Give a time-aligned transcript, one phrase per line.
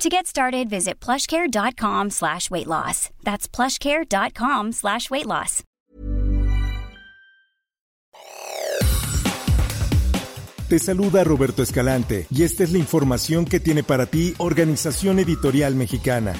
[0.00, 3.10] To get started, visit plushcare.com slash weight loss.
[3.22, 5.62] That's plushcare.com slash weight loss.
[10.68, 15.74] Te saluda Roberto Escalante y esta es la información que tiene para ti Organización Editorial
[15.74, 16.32] Mexicana.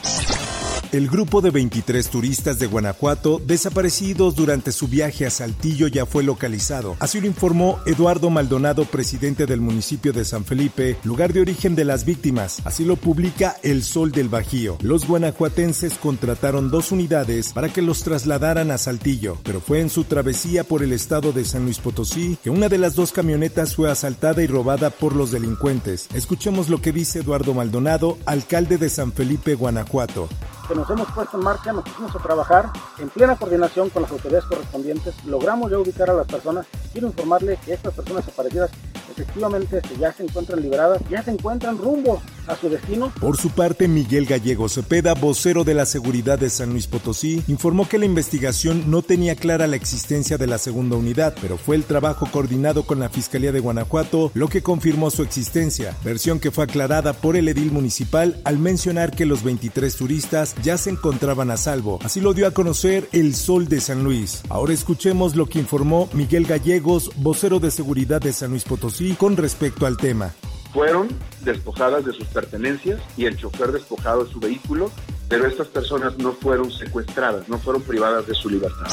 [0.92, 6.24] El grupo de 23 turistas de Guanajuato desaparecidos durante su viaje a Saltillo ya fue
[6.24, 6.96] localizado.
[6.98, 11.84] Así lo informó Eduardo Maldonado, presidente del municipio de San Felipe, lugar de origen de
[11.84, 12.60] las víctimas.
[12.64, 14.78] Así lo publica El Sol del Bajío.
[14.82, 20.02] Los guanajuatenses contrataron dos unidades para que los trasladaran a Saltillo, pero fue en su
[20.02, 23.88] travesía por el estado de San Luis Potosí que una de las dos camionetas fue
[23.88, 26.08] asaltada y robada por los delincuentes.
[26.14, 30.28] Escuchemos lo que dice Eduardo Maldonado, alcalde de San Felipe, Guanajuato
[30.70, 34.12] que nos hemos puesto en marcha, nos pusimos a trabajar en plena coordinación con las
[34.12, 36.64] autoridades correspondientes, logramos ya ubicar a las personas.
[36.92, 38.70] Quiero informarle que estas personas desaparecidas
[39.10, 43.12] efectivamente ya se encuentran liberadas, ya se encuentran rumbo a su destino.
[43.20, 47.88] Por su parte, Miguel Gallego Cepeda, vocero de la seguridad de San Luis Potosí, informó
[47.88, 51.84] que la investigación no tenía clara la existencia de la segunda unidad, pero fue el
[51.84, 56.64] trabajo coordinado con la Fiscalía de Guanajuato lo que confirmó su existencia, versión que fue
[56.64, 61.56] aclarada por el edil municipal al mencionar que los 23 turistas ya se encontraban a
[61.56, 61.98] salvo.
[62.02, 64.42] Así lo dio a conocer el Sol de San Luis.
[64.48, 69.36] Ahora escuchemos lo que informó Miguel Gallegos, vocero de seguridad de San Luis Potosí, con
[69.36, 70.34] respecto al tema.
[70.72, 71.08] Fueron
[71.42, 74.90] despojadas de sus pertenencias y el chofer despojado de su vehículo,
[75.28, 78.88] pero estas personas no fueron secuestradas, no fueron privadas de su libertad.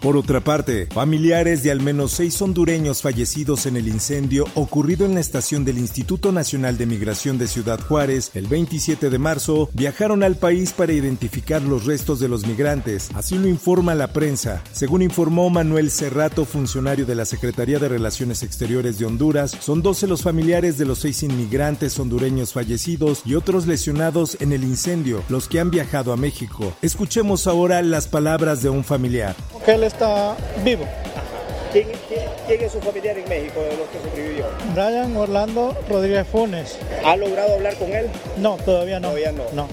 [0.00, 5.14] Por otra parte, familiares de al menos seis hondureños fallecidos en el incendio ocurrido en
[5.14, 10.22] la estación del Instituto Nacional de Migración de Ciudad Juárez el 27 de marzo viajaron
[10.22, 13.10] al país para identificar los restos de los migrantes.
[13.14, 14.62] Así lo informa la prensa.
[14.70, 20.06] Según informó Manuel Cerrato, funcionario de la Secretaría de Relaciones Exteriores de Honduras, son 12
[20.06, 25.48] los familiares de los seis inmigrantes hondureños fallecidos y otros lesionados en el incendio, los
[25.48, 26.72] que han viajado a México.
[26.82, 29.34] Escuchemos ahora las palabras de un familiar
[29.88, 30.86] está vivo.
[31.72, 31.88] ¿Quién,
[32.48, 34.46] es su familiar en México de los que sobrevivió?
[34.74, 36.78] Brian Orlando Rodríguez Funes.
[37.04, 38.06] ¿Ha logrado hablar con él?
[38.38, 39.08] No, todavía no.
[39.08, 39.44] Todavía no.
[39.52, 39.68] no.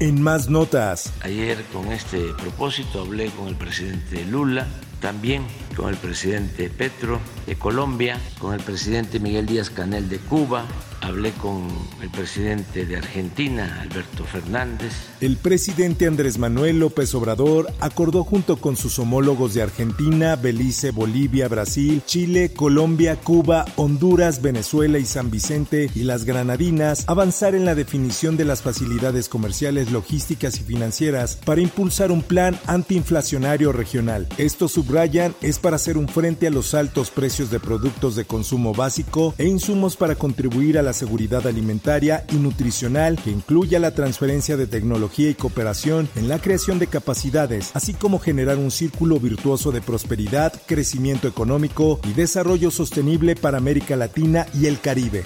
[0.00, 1.12] En más notas.
[1.22, 4.66] Ayer con este propósito hablé con el presidente Lula,
[5.00, 5.42] también
[5.76, 10.66] con el presidente Petro de Colombia, con el presidente Miguel Díaz Canel de Cuba,
[11.00, 11.66] hablé con
[12.02, 14.92] el presidente de Argentina, Alberto Fernández.
[15.20, 21.48] El presidente Andrés Manuel López Obrador acordó junto con sus homólogos de Argentina, Belice, Bolivia,
[21.48, 27.74] Brasil, Chile, Colombia, Cuba, Honduras, Venezuela y San Vicente y las Granadinas avanzar en la
[27.74, 34.28] definición de las facilidades comerciales, logísticas y financieras para impulsar un plan antiinflacionario regional.
[34.36, 38.74] Esto subrayan es para hacer un frente a los altos precios de productos de consumo
[38.74, 44.56] básico e insumos para contribuir a la seguridad alimentaria y nutricional que incluya la transferencia
[44.56, 49.70] de tecnología y cooperación en la creación de capacidades, así como generar un círculo virtuoso
[49.70, 55.22] de prosperidad, crecimiento económico y desarrollo sostenible para América Latina y el Caribe.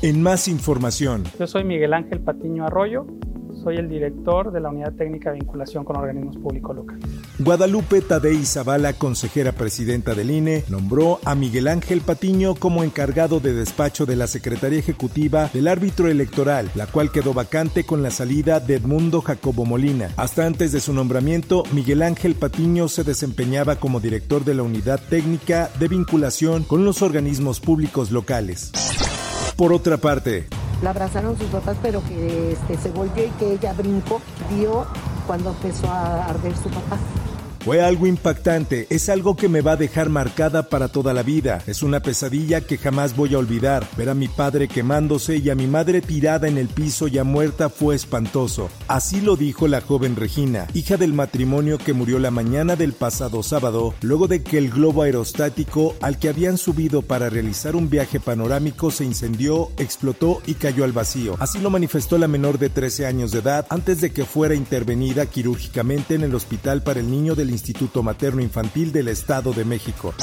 [0.00, 1.24] En más información.
[1.38, 3.04] Yo soy Miguel Ángel Patiño Arroyo
[3.62, 7.04] soy el director de la Unidad Técnica de Vinculación con Organismos Públicos Locales.
[7.38, 13.52] Guadalupe Tadei Zavala, consejera presidenta del INE, nombró a Miguel Ángel Patiño como encargado de
[13.52, 18.60] despacho de la Secretaría Ejecutiva del árbitro electoral, la cual quedó vacante con la salida
[18.60, 20.10] de Edmundo Jacobo Molina.
[20.16, 25.00] Hasta antes de su nombramiento, Miguel Ángel Patiño se desempeñaba como director de la Unidad
[25.08, 28.72] Técnica de Vinculación con los Organismos Públicos Locales.
[29.56, 30.46] Por otra parte,
[30.82, 34.20] la abrazaron sus papás, pero que este, se volvió y que ella brincó,
[34.50, 34.86] vio
[35.26, 36.98] cuando empezó a arder su papá.
[37.62, 41.62] Fue algo impactante, es algo que me va a dejar marcada para toda la vida.
[41.66, 43.86] Es una pesadilla que jamás voy a olvidar.
[43.98, 47.68] Ver a mi padre quemándose y a mi madre tirada en el piso ya muerta
[47.68, 48.70] fue espantoso.
[48.88, 53.42] Así lo dijo la joven Regina, hija del matrimonio que murió la mañana del pasado
[53.42, 58.20] sábado, luego de que el globo aerostático al que habían subido para realizar un viaje
[58.20, 61.36] panorámico se incendió, explotó y cayó al vacío.
[61.38, 65.26] Así lo manifestó la menor de 13 años de edad antes de que fuera intervenida
[65.26, 70.14] quirúrgicamente en el hospital para el niño del Instituto Materno Infantil del Estado de México.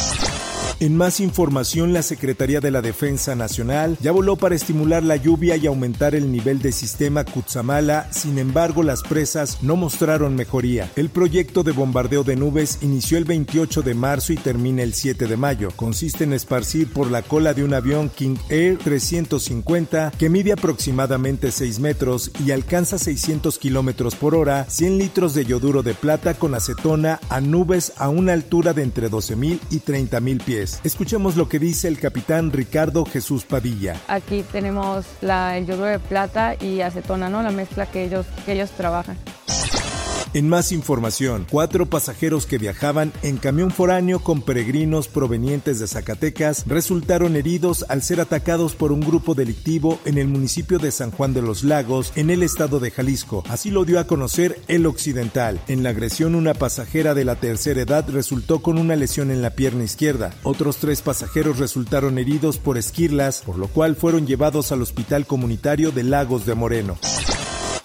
[0.80, 5.58] En más información, la Secretaría de la Defensa Nacional ya voló para estimular la lluvia
[5.58, 10.92] y aumentar el nivel de sistema Cutzamala, sin embargo las presas no mostraron mejoría.
[10.96, 15.26] El proyecto de bombardeo de nubes inició el 28 de marzo y termina el 7
[15.26, 15.72] de mayo.
[15.76, 21.52] Consiste en esparcir por la cola de un avión King Air 350 que mide aproximadamente
[21.52, 26.54] 6 metros y alcanza 600 kilómetros por hora 100 litros de yoduro de plata con
[26.54, 30.67] acetona a nubes a una altura de entre 12.000 y 30.000 pies.
[30.84, 33.96] Escuchemos lo que dice el capitán Ricardo Jesús Padilla.
[34.08, 37.42] Aquí tenemos la, el yoduro de plata y acetona, ¿no?
[37.42, 39.18] La mezcla que ellos, que ellos trabajan.
[40.38, 46.64] En más información, cuatro pasajeros que viajaban en camión foráneo con peregrinos provenientes de Zacatecas
[46.68, 51.34] resultaron heridos al ser atacados por un grupo delictivo en el municipio de San Juan
[51.34, 53.44] de los Lagos, en el estado de Jalisco.
[53.50, 55.60] Así lo dio a conocer el Occidental.
[55.68, 59.56] En la agresión, una pasajera de la tercera edad resultó con una lesión en la
[59.56, 60.36] pierna izquierda.
[60.44, 65.92] Otros tres pasajeros resultaron heridos por esquirlas, por lo cual fueron llevados al Hospital Comunitario
[65.92, 67.00] de Lagos de Moreno.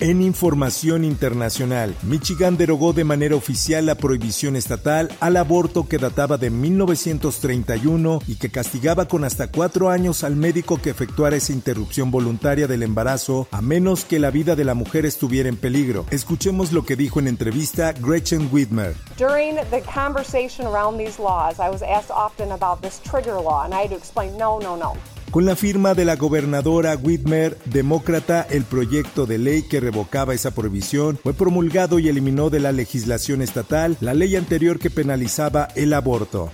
[0.03, 6.39] En información internacional, Michigan derogó de manera oficial la prohibición estatal al aborto que databa
[6.39, 12.11] de 1931 y que castigaba con hasta cuatro años al médico que efectuara esa interrupción
[12.11, 16.05] voluntaria del embarazo a menos que la vida de la mujer estuviera en peligro.
[16.11, 18.97] Escuchemos lo que dijo en entrevista Gretchen Whitmer.
[19.17, 23.73] During the conversation around these laws, I was asked often about this trigger law and
[23.73, 24.95] I had to explain no, no, no.
[25.33, 30.51] Con la firma de la gobernadora Whitmer, demócrata, el proyecto de ley que revocaba esa
[30.51, 35.95] prohibición fue promulgado y eliminó de la legislación estatal la ley anterior que penalizaba el
[35.95, 36.53] aborto.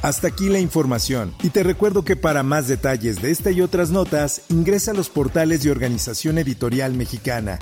[0.00, 1.34] Hasta aquí la información.
[1.42, 5.10] Y te recuerdo que para más detalles de esta y otras notas, ingresa a los
[5.10, 7.58] portales de Organización Editorial Mexicana.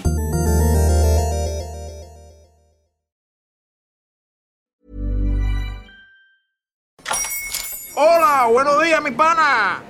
[7.96, 9.89] Hola, buenos días, mi pana.